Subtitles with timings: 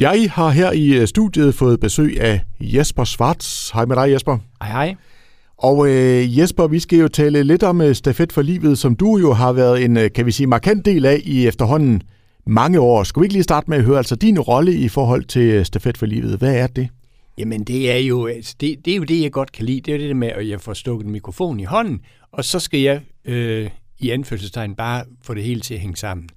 [0.00, 3.70] Jeg har her i øh, studiet fået besøg af Jesper Svarts.
[3.70, 4.38] Hej med dig, Jesper.
[4.62, 4.94] Hej, hej.
[5.58, 9.18] Og øh, Jesper, vi skal jo tale lidt om øh, Stafet for Livet, som du
[9.18, 12.02] jo har været en, øh, kan vi sige, markant del af i efterhånden
[12.46, 13.02] mange år.
[13.02, 15.64] Skal vi ikke lige starte med at høre altså din rolle i forhold til øh,
[15.64, 16.38] Stafet for Livet?
[16.38, 16.88] Hvad er det?
[17.38, 19.80] Jamen, det er jo altså, det, det, er jo det, jeg godt kan lide.
[19.80, 22.00] Det er det med, at jeg får stukket en mikrofon i hånden,
[22.32, 26.28] og så skal jeg øh, i anførselstegn bare få det hele til at hænge sammen.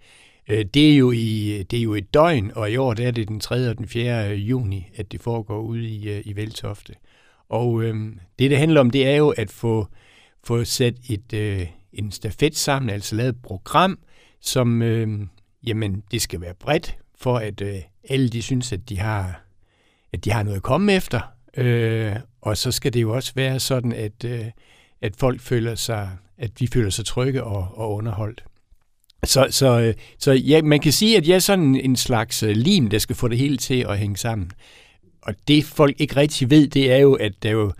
[0.49, 3.11] Øh, det, er jo i, det er jo et døgn, og i år der er
[3.11, 3.69] det den 3.
[3.69, 4.35] og den 4.
[4.35, 6.93] juni, at det foregår ude i, øh, i Veltofte.
[7.49, 7.95] Og øh,
[8.39, 9.87] det, det handler om, det er jo at få,
[10.43, 13.99] få sat et, øh, en stafet sammen, altså lavet et program,
[14.41, 15.19] som, øh,
[15.67, 17.75] jamen, det skal være bredt, for at øh,
[18.09, 19.41] alle de synes, at de har,
[20.13, 21.21] at de har noget at komme efter.
[21.57, 24.45] Øh, og så skal det jo også være sådan, at, øh,
[25.01, 28.43] at folk føler sig, at vi føler sig trygge og, og underholdt.
[29.25, 32.55] Så, så, øh, så ja, man kan sige, at jeg er sådan en slags øh,
[32.55, 34.51] lim, der skal få det hele til at hænge sammen.
[35.21, 37.71] Og det folk ikke rigtig ved, det er jo, at der jo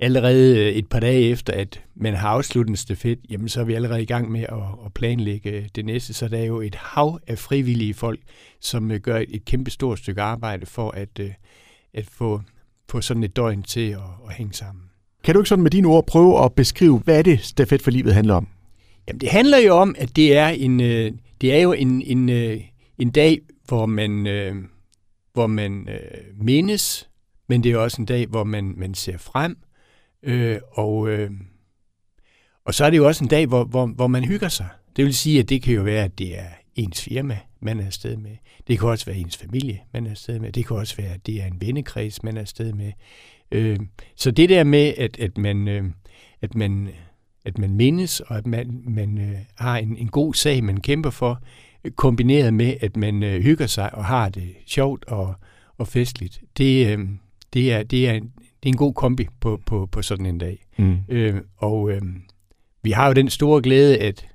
[0.00, 3.64] allerede øh, et par dage efter, at man har afsluttet en stafet, jamen så er
[3.64, 6.14] vi allerede i gang med at, at planlægge det næste.
[6.14, 8.20] Så der er jo et hav af frivillige folk,
[8.60, 11.20] som gør et kæmpe stort stykke arbejde for at,
[11.94, 12.40] at få,
[12.90, 14.82] få sådan et døgn til at, at hænge sammen.
[15.24, 17.90] Kan du ikke sådan med dine ord prøve at beskrive, hvad er det Stafet for
[17.90, 18.48] Livet handler om?
[19.08, 22.28] Jamen, det handler jo om, at det er en, øh, det er jo en, en,
[22.28, 22.60] øh,
[22.98, 24.54] en dag, hvor man, øh,
[25.32, 27.10] hvor man øh, mindes,
[27.48, 29.58] men det er også en dag, hvor man, man ser frem.
[30.22, 31.30] Øh, og, øh,
[32.64, 34.68] og så er det jo også en dag, hvor, hvor, hvor man hygger sig.
[34.96, 37.86] Det vil sige, at det kan jo være, at det er ens firma, man er
[37.86, 38.36] afsted med.
[38.68, 40.52] Det kan også være ens familie, man er afsted med.
[40.52, 42.92] Det kan også være, at det er en vennekreds, man er afsted med.
[43.52, 43.78] Øh,
[44.16, 45.84] så det der med, at, at man, øh,
[46.42, 46.88] at man
[47.46, 51.10] at man mindes, og at man, man øh, har en, en god sag, man kæmper
[51.10, 51.42] for,
[51.96, 55.34] kombineret med, at man øh, hygger sig og har det sjovt og,
[55.78, 56.40] og festligt.
[56.58, 57.08] Det, øh,
[57.52, 60.38] det, er, det, er en, det er en god kombi på, på, på sådan en
[60.38, 60.66] dag.
[60.78, 60.98] Mm.
[61.08, 62.02] Øh, og øh,
[62.82, 64.28] vi har jo den store glæde, at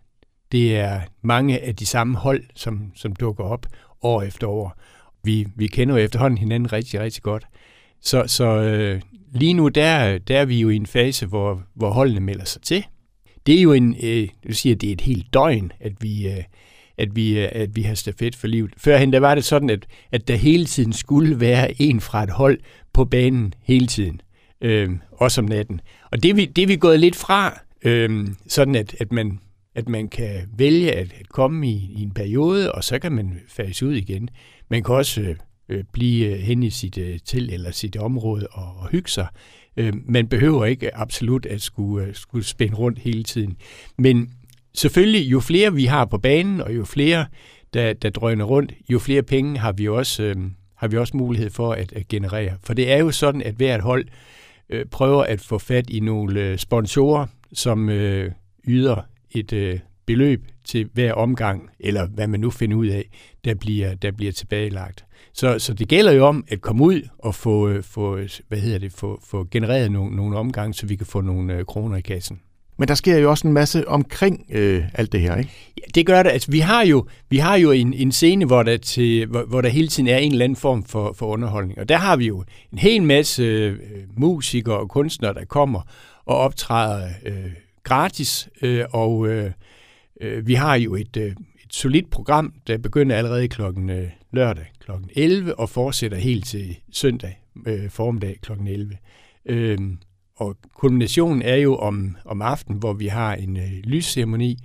[0.52, 3.66] det er mange af de samme hold, som, som dukker op
[4.02, 4.78] år efter år.
[5.24, 7.48] Vi, vi kender jo efterhånden hinanden rigtig, rigtig godt.
[8.02, 9.02] Så, så øh,
[9.32, 12.62] lige nu, der, der er vi jo i en fase, hvor, hvor holdene melder sig
[12.62, 12.86] til.
[13.46, 16.44] Det er jo en, øh, du siger, det er et helt døgn, at vi, øh,
[16.98, 18.72] at vi, øh, at vi har stafet for livet.
[18.78, 22.30] Førhen der var det sådan, at, at der hele tiden skulle være en fra et
[22.30, 22.60] hold
[22.94, 24.22] på banen hele tiden,
[24.62, 25.82] øh, også om natten.
[26.12, 29.40] Og det vi, det er vi gået lidt fra, øh, sådan at, at, man,
[29.76, 33.40] at man kan vælge at, at komme i, i en periode, og så kan man
[33.48, 34.30] fase ud igen.
[34.70, 35.36] Man kan også øh,
[35.70, 39.28] øh blive øh, hen i sit øh, til eller sit område og, og hygge sig.
[39.78, 43.58] Øh, man behøver ikke absolut at skulle, øh, skulle spænde rundt hele tiden.
[43.98, 44.30] Men
[44.74, 47.26] selvfølgelig, jo flere vi har på banen, og jo flere,
[47.74, 50.36] der, der drøner rundt, jo flere penge har vi også, øh,
[50.76, 52.58] har vi også mulighed for at, at generere.
[52.64, 54.06] For det er jo sådan, at hvert hold
[54.70, 58.32] øh, prøver at få fat i nogle øh, sponsorer, som øh,
[58.68, 59.02] yder
[59.32, 63.10] et øh, beløb til hver omgang, eller hvad man nu finder ud af,
[63.46, 65.06] der bliver, der bliver tilbagelagt.
[65.34, 68.80] Så, så det gælder jo om at komme ud og få, øh, få, hvad hedder
[68.80, 72.02] det, få, få genereret nogle, nogle omgange, så vi kan få nogle øh, kroner i
[72.02, 72.40] kassen.
[72.78, 75.52] Men der sker jo også en masse omkring øh, alt det her, ikke?
[75.78, 76.30] Ja, det gør det.
[76.30, 79.62] Altså, vi har jo, vi har jo en, en scene, hvor der, til, hvor, hvor
[79.62, 81.80] der hele tiden er en eller anden form for, for underholdning.
[81.80, 83.78] Og der har vi jo en hel masse øh,
[84.18, 85.82] musikere og kunstnere, der kommer
[86.26, 87.52] og optræder øh,
[87.84, 88.50] gratis.
[88.62, 89.52] Øh, og øh, øh,
[90.22, 91.32] Øh, vi har jo et, øh,
[91.66, 94.92] et solidt program, der begynder allerede klokken øh, lørdag kl.
[95.16, 98.52] 11 og fortsætter helt til søndag øh, formiddag kl.
[98.68, 98.98] 11.
[99.46, 99.78] Øh,
[100.36, 104.58] og kulminationen er jo om, om aftenen, hvor vi har en øh, lysceremoni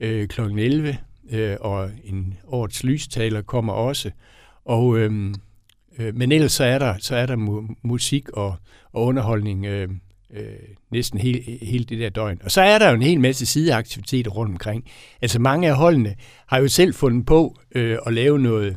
[0.00, 0.40] øh, kl.
[0.40, 0.96] 11,
[1.30, 4.10] øh, og en årets lystaler kommer også.
[4.64, 5.34] Og, øh,
[5.98, 8.56] øh, men ellers så er der, så er der mu- musik og,
[8.92, 9.88] og underholdning øh,
[10.34, 10.44] øh,
[10.90, 12.40] næsten hele, hele det der døgn.
[12.44, 14.84] Og så er der jo en hel masse sideaktiviteter rundt omkring.
[15.22, 16.14] Altså mange af holdene
[16.46, 18.76] har jo selv fundet på øh, at lave noget,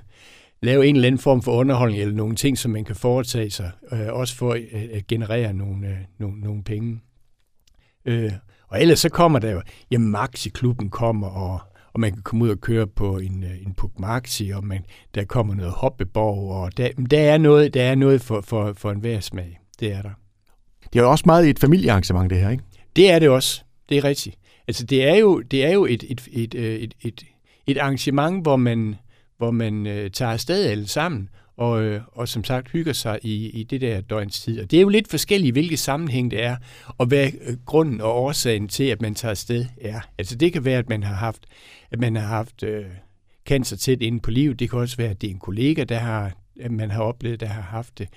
[0.62, 3.72] lave en eller anden form for underholdning eller nogle ting, som man kan foretage sig,
[3.92, 4.62] øh, også for at,
[4.92, 7.02] at generere nogle, øh, nogle, nogle penge.
[8.06, 8.32] Øh,
[8.68, 9.62] og ellers så kommer der jo,
[9.92, 11.60] jamen Maxi-klubben kommer, og,
[11.94, 14.86] og man kan komme ud og køre på en, øh, en Puk Maxi, og man,
[15.16, 18.92] der kommer noget hoppeborg, og der, der er noget, der er noget for, for, for
[18.92, 19.60] enhver smag.
[19.80, 20.23] Det er der.
[20.94, 22.64] Det er jo også meget et familiearrangement, det her, ikke?
[22.96, 23.62] Det er det også.
[23.90, 24.36] Det er rigtigt.
[24.68, 27.24] Altså, det er jo, det er jo et, et, et, øh, et, et,
[27.68, 28.96] et arrangement, hvor man,
[29.38, 33.50] hvor man øh, tager afsted alle sammen, og, øh, og som sagt hygger sig i,
[33.50, 34.62] i det der døgns tid.
[34.62, 36.56] Og det er jo lidt forskelligt, hvilke sammenhæng det er,
[36.98, 40.00] og hvad øh, grunden og årsagen til, at man tager afsted er.
[40.18, 41.46] Altså det kan være, at man har haft,
[41.92, 42.86] at man har haft øh,
[43.46, 44.60] cancer tæt inde på livet.
[44.60, 47.40] Det kan også være, at det er en kollega, der har, at man har oplevet,
[47.40, 48.08] der har haft det.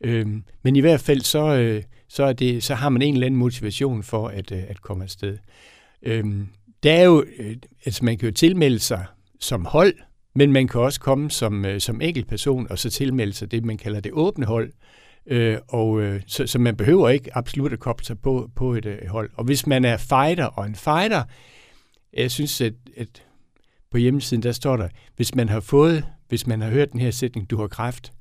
[0.00, 0.26] Øh,
[0.62, 3.38] men i hvert fald, så, øh, så, er det, så har man en eller anden
[3.38, 5.38] motivation for at, øh, at komme afsted.
[6.02, 6.48] Øhm,
[6.82, 9.06] der er jo, øh, altså man kan jo tilmelde sig
[9.40, 9.94] som hold,
[10.34, 13.78] men man kan også komme som, øh, som enkeltperson og så tilmelde sig det, man
[13.78, 14.72] kalder det åbne hold.
[15.26, 18.86] Øh, og øh, så, så man behøver ikke absolut at koble sig på, på et
[18.86, 19.30] øh, hold.
[19.34, 21.22] Og hvis man er fighter, og en fighter,
[22.12, 23.22] jeg synes, at, at
[23.90, 27.10] på hjemmesiden, der står der, hvis man har fået, hvis man har hørt den her
[27.10, 28.12] sætning, du har kræft,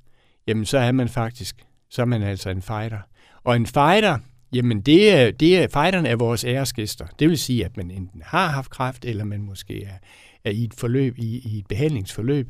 [0.48, 3.00] jamen så er man faktisk, så er man altså en fighter.
[3.46, 4.18] Og en fighter,
[4.54, 7.06] jamen det er, det er, fighterne er vores æresgæster.
[7.20, 9.98] Det vil sige, at man enten har haft kræft, eller man måske er,
[10.44, 12.50] er i et forløb, i, i et behandlingsforløb.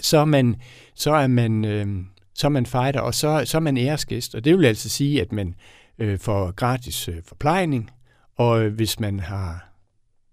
[0.00, 0.56] Så er man,
[0.94, 1.86] så er man, øh,
[2.34, 4.34] så er man fighter, og så, så er man æresgæst.
[4.34, 5.54] Og det vil altså sige, at man
[5.98, 7.90] øh, får gratis øh, forplejning,
[8.36, 9.70] og øh, hvis man har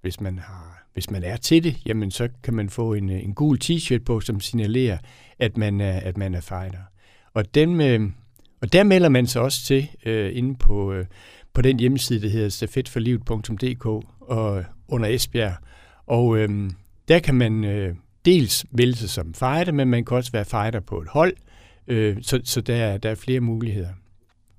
[0.01, 3.23] hvis man har hvis man er til det, jamen så kan man få en, øh,
[3.23, 4.97] en gul t-shirt på, som signalerer,
[5.39, 6.79] at man er, at man er fighter.
[7.33, 8.09] Og, den, med, øh,
[8.61, 11.05] og der melder man sig også til øh, inde på, øh,
[11.53, 13.85] på den hjemmeside, der hedder stafetforlivet.dk
[14.21, 15.53] og under Esbjerg.
[16.07, 16.69] Og øh,
[17.07, 20.79] der kan man øh, dels melde sig som fighter, men man kan også være fighter
[20.79, 21.33] på et hold,
[21.87, 23.89] øh, så, så der, der er flere muligheder.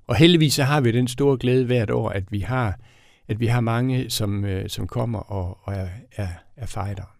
[0.07, 2.79] Og heldigvis så har vi den store glæde hvert år, at vi har
[3.27, 6.27] at vi har mange, som, øh, som kommer og, og er, er,
[6.57, 7.12] er fighter.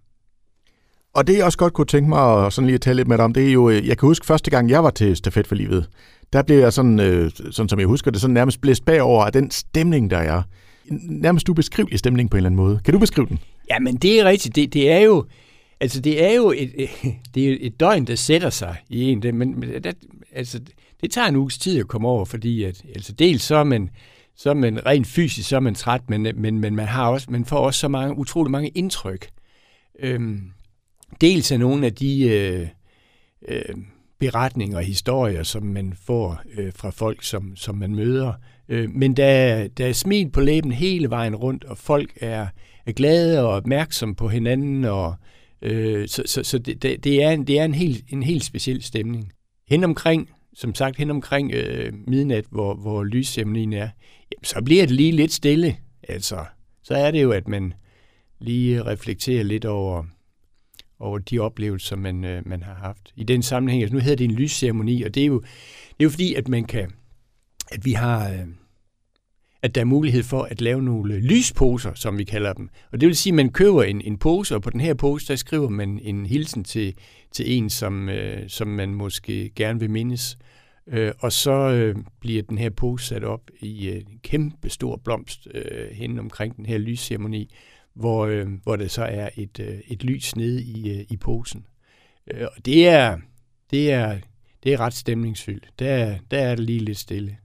[1.13, 3.17] Og det jeg også godt kunne tænke mig at sådan lige at tale lidt med
[3.17, 5.47] dig om, det er jo, øh, jeg kan huske første gang, jeg var til Stafet
[5.47, 5.89] for Livet,
[6.33, 9.31] der blev jeg sådan, øh, sådan som jeg husker det, sådan nærmest blæst bagover af
[9.31, 10.41] den stemning, der er.
[11.09, 12.79] Nærmest ubeskrivelig stemning på en eller anden måde.
[12.85, 13.39] Kan du beskrive den?
[13.69, 14.55] Ja, men det er rigtigt.
[14.55, 15.25] Det, det er jo,
[15.79, 16.71] altså det er jo et,
[17.35, 19.21] det er et døgn, der sætter sig i en.
[19.21, 19.95] Det, men det,
[20.31, 20.59] altså,
[21.01, 23.89] det tager en uges tid at komme over, fordi at, altså dels så er man,
[24.35, 27.27] så er man rent fysisk, så er man træt, men, men, men man, har også,
[27.29, 29.27] man får også så mange, utrolig mange indtryk.
[29.99, 30.41] Øhm,
[31.21, 32.67] dels af nogle af de øh,
[33.47, 33.75] øh,
[34.19, 38.33] beretninger og historier, som man får øh, fra folk, som, som man møder.
[38.69, 42.47] Øh, men der, der er smil på læben hele vejen rundt, og folk er,
[42.85, 45.15] er glade og opmærksomme på hinanden, og
[45.61, 48.83] øh, så, så, så det, det, er en, det er en helt, en helt speciel
[48.83, 49.31] stemning.
[49.67, 53.89] Hen omkring som sagt hen omkring øh, midnat, hvor, hvor lysceremonien er,
[54.31, 55.77] jamen, så bliver det lige lidt stille.
[56.09, 56.45] Altså,
[56.83, 57.73] så er det jo, at man
[58.39, 60.03] lige reflekterer lidt over,
[61.03, 63.13] over de oplevelser, man, øh, man har haft.
[63.15, 65.39] I den sammenhæng, altså nu hedder det en lysceremoni, og det er jo,
[65.89, 66.91] det er jo fordi, at man kan,
[67.71, 68.47] at vi har, øh,
[69.61, 72.69] at der er mulighed for at lave nogle lysposer, som vi kalder dem.
[72.91, 75.27] Og det vil sige, at man køber en, en pose, og på den her pose,
[75.27, 76.93] der skriver man en hilsen til,
[77.31, 80.37] til en, som, øh, som man måske gerne vil mindes.
[80.87, 85.01] Øh, og så øh, bliver den her pose sat op i øh, en kæmpe stor
[85.03, 87.49] blomst øh, hen omkring den her lysceremoni,
[87.93, 91.65] hvor, øh, hvor det så er et, øh, et lys nede i, øh, i posen.
[92.31, 93.17] Øh, og det er,
[93.71, 94.19] det er,
[94.63, 95.69] det er ret stemningsfyldt.
[95.79, 97.37] Der, der er det lige lidt stille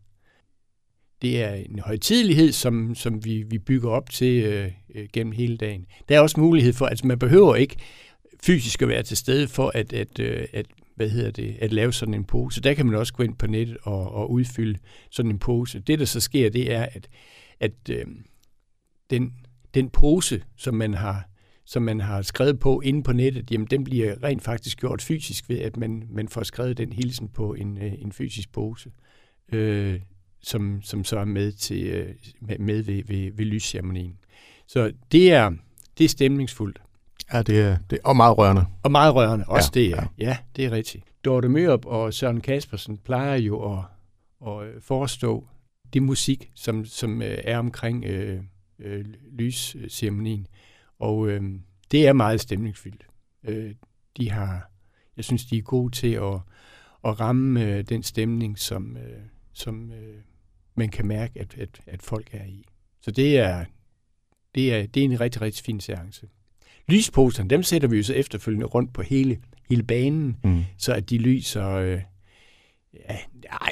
[1.22, 5.56] det er en højtidelighed, som, som vi, vi bygger op til øh, øh, gennem hele
[5.56, 5.86] dagen.
[6.08, 7.76] Der er også mulighed for, at altså man behøver ikke
[8.42, 11.92] fysisk at være til stede for at, at, øh, at, hvad hedder det, at lave
[11.92, 12.60] sådan en pose.
[12.60, 14.78] Der kan man også gå ind på nettet og, og udfylde
[15.10, 15.80] sådan en pose.
[15.80, 17.08] Det, der så sker, det er, at,
[17.60, 18.06] at øh,
[19.10, 19.32] den,
[19.78, 21.28] den pose, som man har
[21.64, 25.48] som man har skrevet på inde på nettet, jamen den bliver rent faktisk gjort fysisk
[25.48, 28.90] ved, at man, man får skrevet den hilsen på en, øh, en fysisk pose.
[29.52, 30.00] Øh,
[30.42, 32.14] som, som så er med, til, øh,
[32.58, 34.18] med ved, ved, ved lysceremonien.
[34.66, 35.50] Så det er,
[35.98, 36.82] det er stemningsfuldt.
[37.32, 38.64] Ja, det er, det er og meget rørende.
[38.82, 40.06] Og meget rørende, også ja, det er.
[40.18, 40.26] Ja.
[40.26, 41.04] ja, det er rigtigt.
[41.24, 43.84] Dorte Mørup og Søren Kaspersen plejer jo at,
[44.46, 45.46] at forestå
[45.92, 48.40] det musik, som, som øh, er omkring øh,
[48.78, 50.46] øh, lysceremonien.
[50.98, 51.42] Og øh,
[51.90, 53.06] det er meget stemningsfyldt.
[53.44, 53.74] Øh,
[54.16, 54.70] de har,
[55.16, 56.34] jeg synes, de er gode til at,
[57.04, 60.16] at ramme øh, den stemning, som, øh, som øh,
[60.74, 62.64] man kan mærke, at, at, at folk er i.
[63.00, 63.64] Så det er,
[64.54, 66.28] det er, det er en rigtig, rigtig fin seance.
[66.88, 70.64] Lysposerne, dem sætter vi jo så efterfølgende rundt på hele, hele banen, mm.
[70.76, 72.00] så at de lyser, øh,
[72.94, 73.16] ja,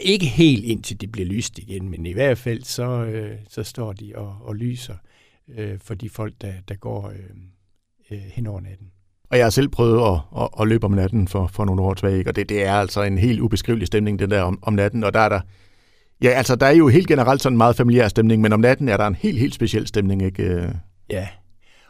[0.02, 3.92] ikke helt indtil det bliver lyst igen, men i hvert fald så, øh, så står
[3.92, 4.94] de og, og lyser
[5.56, 7.16] øh, for de folk, der, der går øh,
[8.10, 8.86] øh, hen over natten.
[9.30, 11.94] Og jeg har selv prøvet at, at, at løbe om natten for, for nogle år
[11.94, 15.04] tilbage, og det, det er altså en helt ubeskrivelig stemning, den der om, om natten,
[15.04, 15.40] og der er der
[16.22, 18.88] Ja, altså der er jo helt generelt sådan en meget familiær stemning, men om natten
[18.88, 20.72] er der en helt, helt speciel stemning, ikke?
[21.10, 21.28] Ja,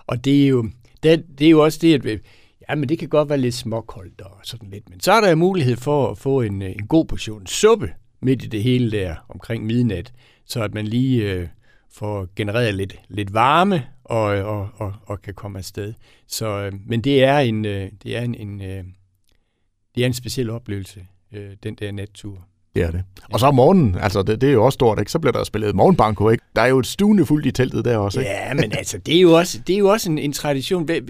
[0.07, 0.71] og det er jo,
[1.03, 2.21] det, det er jo også det, at
[2.69, 5.29] ja, men det kan godt være lidt småkoldt og sådan lidt, men så er der
[5.31, 8.91] jo mulighed for at få en, øh, en god portion suppe midt i det hele
[8.91, 10.13] der omkring midnat,
[10.45, 11.49] så at man lige øh,
[11.91, 15.95] får genereret lidt, lidt varme og, og, og, og kan komme afsted.
[16.27, 18.85] Så, øh, men det er en, øh, det er en, en øh,
[19.95, 22.49] det er en speciel oplevelse, øh, den der nattur.
[22.77, 23.03] Det er det.
[23.33, 25.13] Og så om morgenen, altså det, det er jo også stort, ikke?
[25.13, 26.45] Så bliver der spillet morgenbanko, ikke?
[26.57, 28.33] Der er jo et stuende fuldt i teltet der også, ikke?
[28.33, 30.89] Ja, men altså, det er jo også, det er jo også en, en tradition.
[30.89, 31.01] Vi,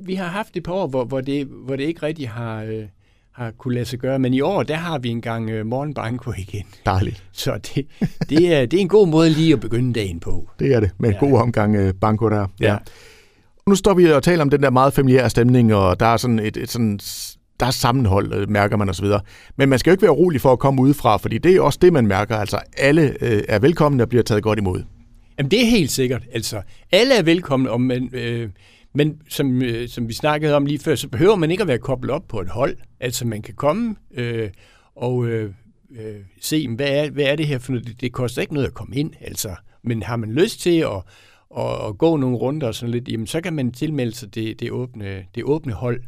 [0.00, 2.84] vi har haft et par år, hvor, hvor, det, hvor det ikke rigtig har, øh,
[3.32, 6.64] har kunne lade sig gøre, men i år, der har vi engang øh, morgenbanko igen.
[6.86, 7.24] Dejligt.
[7.32, 7.86] Så det,
[8.28, 10.48] det, er, det er en god måde lige at begynde dagen på.
[10.58, 11.26] Det er det, med en ja.
[11.26, 12.46] god omgang øh, banko der.
[12.60, 12.72] Ja.
[12.72, 12.78] ja.
[13.66, 16.38] Nu står vi og taler om den der meget familiære stemning, og der er sådan
[16.38, 17.00] et, et sådan
[17.60, 19.06] der er sammenhold, øh, mærker man osv.
[19.56, 21.78] Men man skal jo ikke være rolig for at komme udefra, fordi det er også
[21.82, 22.36] det, man mærker.
[22.36, 24.82] Altså, alle øh, er velkomne og bliver taget godt imod.
[25.38, 26.22] Jamen, det er helt sikkert.
[26.32, 26.62] Altså,
[26.92, 28.50] alle er velkomne, og man, øh,
[28.94, 31.78] men som, øh, som vi snakkede om lige før, så behøver man ikke at være
[31.78, 32.76] koblet op på et hold.
[33.00, 34.48] Altså, man kan komme øh,
[34.96, 35.52] og øh,
[35.98, 37.86] øh, se, hvad er, hvad er det her for noget?
[37.86, 39.54] Det, det koster ikke noget at komme ind, altså.
[39.84, 41.02] Men har man lyst til at,
[41.50, 44.60] og, og gå nogle runder og sådan lidt, jamen, så kan man tilmelde sig det,
[44.60, 46.00] det, åbne, det åbne hold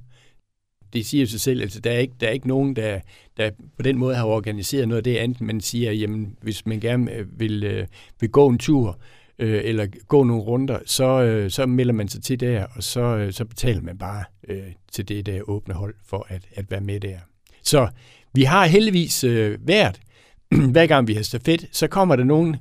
[0.92, 3.00] det siger sig selv, altså der er ikke, der er ikke nogen, der,
[3.36, 6.80] der på den måde har organiseret noget af det andet, man siger, jamen hvis man
[6.80, 7.86] gerne øh, vil, øh,
[8.20, 8.98] vil gå en tur,
[9.38, 13.00] øh, eller gå nogle runder, så, øh, så melder man sig til der, og så,
[13.00, 16.80] øh, så betaler man bare øh, til det der åbne hold for at, at være
[16.80, 17.18] med der.
[17.62, 17.88] Så
[18.34, 20.00] vi har heldigvis øh, været,
[20.72, 22.56] hver gang vi har stafet, så kommer der nogen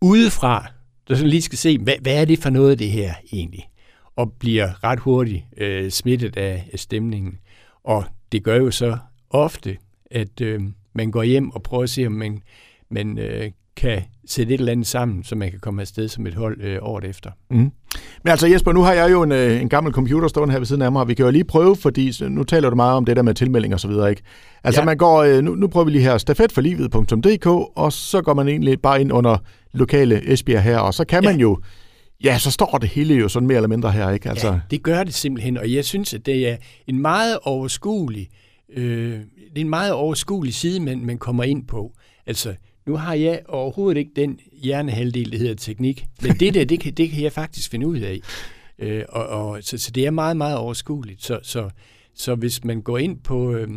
[0.00, 0.66] udefra,
[1.08, 3.68] der sådan lige skal se, hvad, hvad er det for noget det her egentlig?
[4.16, 7.38] Og bliver ret hurtigt øh, smittet af, af stemningen.
[7.86, 8.96] Og det gør jo så
[9.30, 9.76] ofte,
[10.10, 10.60] at øh,
[10.92, 12.42] man går hjem og prøver at se, om man,
[12.90, 16.34] man øh, kan sætte et eller andet sammen, så man kan komme afsted som et
[16.34, 17.30] hold øh, året efter.
[17.50, 17.56] Mm.
[18.22, 20.66] Men altså Jesper, nu har jeg jo en, øh, en gammel computer stående her ved
[20.66, 23.04] siden af mig, og vi kan jo lige prøve, fordi nu taler du meget om
[23.04, 24.22] det der med tilmelding og så videre, ikke?
[24.64, 24.84] Altså ja.
[24.84, 28.80] man går, øh, nu, nu prøver vi lige her, stafetforlivet.dk, og så går man egentlig
[28.80, 29.38] bare ind under
[29.72, 31.30] lokale Esbjerg her, og så kan ja.
[31.30, 31.58] man jo
[32.24, 34.30] Ja, så står det hele jo sådan mere eller mindre her, ikke?
[34.30, 34.48] Altså...
[34.48, 36.56] Ja, det gør det simpelthen, og jeg synes, at det er
[36.86, 38.28] en meget overskuelig,
[38.72, 39.20] øh,
[39.50, 41.92] det er en meget overskuelig side, man, man kommer ind på.
[42.26, 42.54] Altså,
[42.86, 46.92] nu har jeg overhovedet ikke den hjernehalvdel, der hedder teknik, men det der, det kan,
[46.94, 48.20] det kan jeg faktisk finde ud af.
[48.78, 51.24] Øh, og, og, så, så det er meget, meget overskueligt.
[51.24, 51.70] Så, så,
[52.14, 53.68] så hvis man går ind på, øh,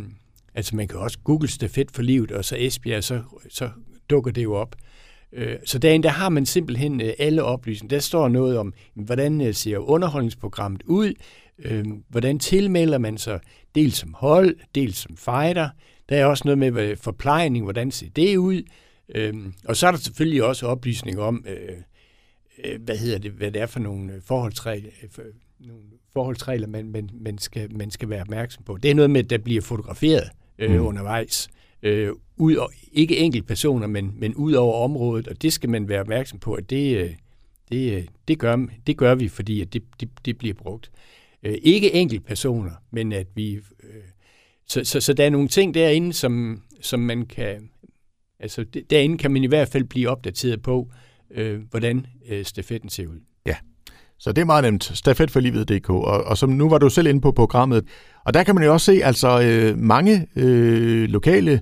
[0.54, 3.70] altså man kan også google stafet for livet, og så Esbjerg, så, så
[4.10, 4.76] dukker det jo op.
[5.32, 7.96] Øh, så derinde, der har man simpelthen øh, alle oplysninger.
[7.96, 11.12] Der står noget om, hvordan øh, ser underholdningsprogrammet ud,
[12.08, 13.40] hvordan tilmelder man sig
[13.74, 15.68] dels som hold, dels som fighter.
[16.08, 18.62] Der er også noget med forplejning, hvordan ser det ud.
[19.64, 21.46] Og så er der selvfølgelig også oplysninger om,
[22.80, 24.90] hvad hedder det, hvad det er for nogle forholdsregler,
[25.60, 25.82] nogle
[26.12, 28.76] forholdsregler man, man, man, skal, man skal være opmærksom på.
[28.76, 30.86] Det er noget med, at der bliver fotograferet øh, mm.
[30.86, 35.52] undervejs øh, øh, ud og, ikke enkelt personer, men, men ud over området, og det
[35.52, 37.10] skal man være opmærksom på, at det, øh,
[37.72, 40.90] det, øh, det, gør, det gør vi, fordi at det, det, det bliver brugt.
[41.42, 43.54] Øh, ikke enkelt personer, men at vi...
[43.54, 44.02] Øh,
[44.66, 47.70] så, så, så der er nogle ting derinde, som, som man kan...
[48.40, 50.90] Altså derinde kan man i hvert fald blive opdateret på,
[51.30, 53.20] øh, hvordan øh, stafetten ser ud.
[53.46, 53.56] Ja,
[54.18, 54.84] så det er meget nemt.
[54.84, 55.90] Stafetforlivet.dk.
[55.90, 57.84] Og, og som nu var du selv inde på programmet,
[58.24, 61.60] og der kan man jo også se altså øh, mange øh, lokale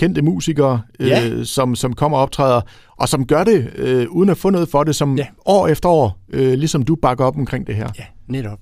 [0.00, 1.44] kendte musikere, øh, ja.
[1.44, 2.60] som, som kommer og optræder,
[2.96, 5.26] og som gør det øh, uden at få noget for det, som ja.
[5.46, 7.88] år efter år, øh, ligesom du bakker op omkring det her.
[7.98, 8.58] Ja, netop.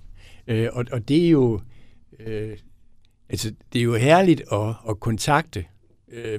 [0.48, 1.60] Øh, og, og det er jo
[2.26, 2.56] øh,
[3.28, 5.64] altså, det er jo herligt at, at kontakte
[6.12, 6.38] øh,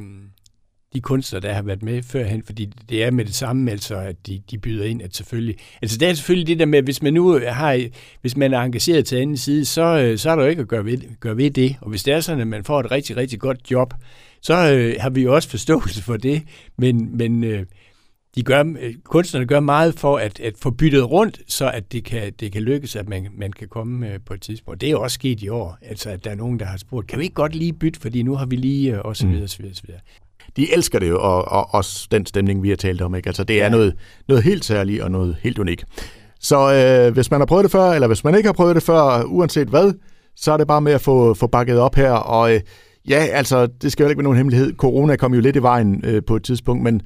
[0.94, 4.28] de kunstnere, der har været med førhen, fordi det er med det samme, altså, at
[4.28, 5.56] de, de byder ind, at selvfølgelig...
[5.82, 7.88] Altså, det er selvfølgelig det der med, hvis man nu har,
[8.22, 10.68] hvis man er engageret til anden side, så, øh, så er der jo ikke at
[10.68, 11.76] gøre ved, gøre ved det.
[11.82, 13.94] Og hvis det er sådan, at man får et rigtig, rigtig godt job,
[14.42, 16.42] så øh, har vi jo også forståelse for det.
[16.78, 17.66] Men, men øh,
[18.36, 22.04] de gør, øh, kunstnerne gør meget for at, at få byttet rundt, så at det
[22.04, 24.82] kan, det kan lykkes, at man, man kan komme øh, på et tidspunkt.
[24.82, 27.08] Det er jo også sket i år, altså at der er nogen, der har spurgt,
[27.08, 29.48] kan vi ikke godt lige bytte, fordi nu har vi lige, øh, og så videre,
[29.48, 30.02] så videre, så videre
[30.58, 33.16] de elsker det og, og også den stemning, vi har talt om.
[33.16, 33.30] Ikke?
[33.30, 33.70] Altså, det er ja.
[33.70, 33.96] noget,
[34.28, 35.86] noget helt særligt og noget helt unikt.
[36.40, 38.84] Så øh, hvis man har prøvet det før, eller hvis man ikke har prøvet det
[38.84, 39.94] før, uanset hvad,
[40.36, 42.12] så er det bare med at få, få bakket op her.
[42.12, 42.62] Og øh,
[43.10, 44.76] ja, altså, det skal jo ikke være nogen hemmelighed.
[44.76, 47.02] Corona kom jo lidt i vejen øh, på et tidspunkt, men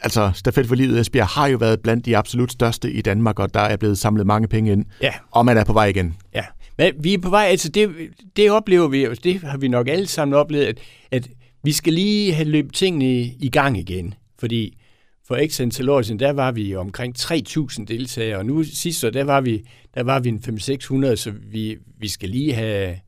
[0.00, 3.54] altså, Stafet for Livet Esbjerg har jo været blandt de absolut største i Danmark, og
[3.54, 5.12] der er blevet samlet mange penge ind, ja.
[5.30, 6.16] og man er på vej igen.
[6.34, 6.42] Ja,
[6.78, 7.90] men vi er på vej, altså det,
[8.36, 10.78] det oplever vi, det har vi nok alle sammen oplevet, at,
[11.10, 11.28] at
[11.66, 14.78] vi skal lige have løbet tingene i gang igen, fordi
[15.26, 19.10] for ikke til år siden, der var vi omkring 3.000 deltagere, og nu sidst så,
[19.10, 19.62] der var vi,
[19.94, 22.98] der var vi en 5-600, så vi, vi skal lige have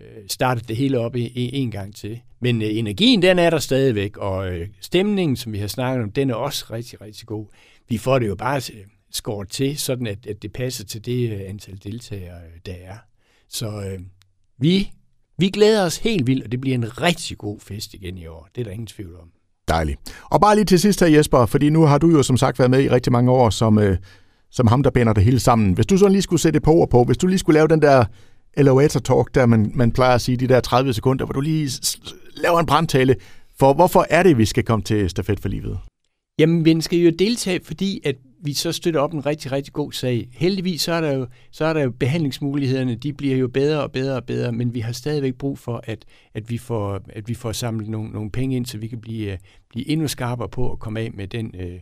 [0.00, 2.20] øh, startet det hele op en gang til.
[2.40, 6.12] Men øh, energien, den er der stadigvæk, og øh, stemningen, som vi har snakket om,
[6.12, 7.46] den er også rigtig, rigtig god.
[7.88, 11.30] Vi får det jo bare øh, skåret til, sådan at, at det passer til det
[11.30, 12.96] øh, antal deltagere, der er.
[13.48, 14.00] Så øh,
[14.58, 14.90] vi
[15.38, 18.48] vi glæder os helt vildt, og det bliver en rigtig god fest igen i år.
[18.54, 19.28] Det er der ingen tvivl om.
[19.68, 20.00] Dejligt.
[20.30, 22.70] Og bare lige til sidst her, Jesper, fordi nu har du jo som sagt været
[22.70, 23.96] med i rigtig mange år som, øh,
[24.50, 25.72] som ham, der binder det hele sammen.
[25.72, 27.68] Hvis du så lige skulle sætte et par ord på, hvis du lige skulle lave
[27.68, 28.04] den der
[28.56, 31.70] elevator talk, der man, man plejer at sige, de der 30 sekunder, hvor du lige
[32.36, 33.16] laver en brandtale,
[33.58, 35.78] for hvorfor er det, vi skal komme til stafet for livet?
[36.38, 39.92] Jamen, vi skal jo deltage, fordi at vi så støtter op en rigtig, rigtig god
[39.92, 40.28] sag.
[40.32, 43.92] Heldigvis så er der jo, så er der jo behandlingsmulighederne, de bliver jo bedre og
[43.92, 47.34] bedre og bedre, men vi har stadigvæk brug for, at, at, vi, får, at vi
[47.34, 49.38] får samlet nogle, nogle penge ind, så vi kan blive, øh,
[49.70, 51.80] blive endnu skarpere på at komme af med den øh,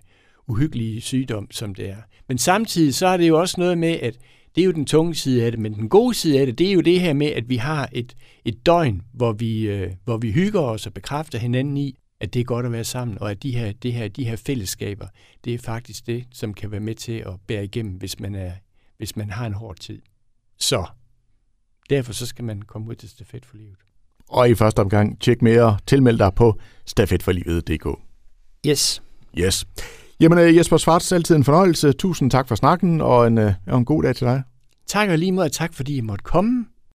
[0.49, 1.97] uhyggelige sygdom, som det er.
[2.29, 4.19] Men samtidig så er det jo også noget med, at
[4.55, 6.69] det er jo den tunge side af det, men den gode side af det, det
[6.69, 8.15] er jo det her med, at vi har et,
[8.45, 12.41] et døgn, hvor vi, øh, hvor vi hygger os og bekræfter hinanden i, at det
[12.41, 15.07] er godt at være sammen, og at de her, det her, de her fællesskaber,
[15.45, 18.53] det er faktisk det, som kan være med til at bære igennem, hvis man, er,
[18.97, 20.03] hvis man har en hård tid.
[20.59, 20.87] Så
[21.91, 23.77] derfor så skal man komme ud til Stafet for Livet.
[24.29, 27.87] Og i første omgang, tjek mere, tilmeld dig på stafetforlivet.dk.
[28.67, 29.03] Yes.
[29.39, 29.67] Yes.
[30.21, 31.93] Jamen øh, Jesper Svarts, altid en fornøjelse.
[31.93, 34.43] Tusind tak for snakken, og en, øh, og en god dag til dig.
[34.87, 36.67] Tak og lige måde, tak fordi I måtte komme.